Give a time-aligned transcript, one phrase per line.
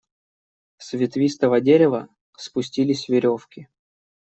[0.79, 3.67] С ветвистого дерева спустились веревки.